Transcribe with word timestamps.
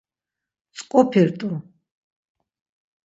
Mtzǩupirt̆u. 0.69 1.51